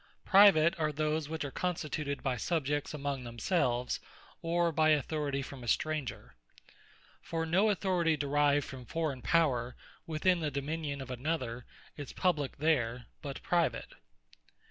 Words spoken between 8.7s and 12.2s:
forraign power, within the Dominion of another, is